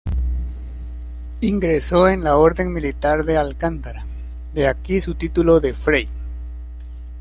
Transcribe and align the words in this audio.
Ingresó 1.41 2.07
en 2.09 2.23
la 2.23 2.35
orden 2.35 2.73
militar 2.73 3.23
de 3.23 3.37
Alcántara; 3.37 4.03
de 4.51 4.65
aquí 4.67 4.99
su 4.99 5.13
título 5.13 5.59
de 5.59 5.75
"frey". 5.75 6.09